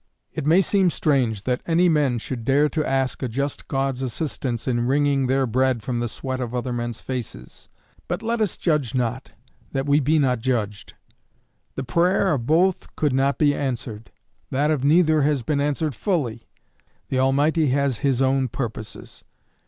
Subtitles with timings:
[0.33, 4.67] It may seem strange that any men should dare to ask a just God's assistance
[4.67, 7.69] in wringing their bread from the sweat of other men's faces;
[8.07, 9.33] but let us judge not,
[9.73, 10.95] that we be not judged.
[11.75, 14.11] The prayer of both could not be answered.
[14.49, 16.47] That of neither has been answered fully.
[17.09, 19.23] The Almighty has his own purposes.